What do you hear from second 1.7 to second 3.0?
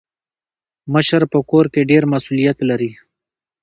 کي ډير مسولیت لري.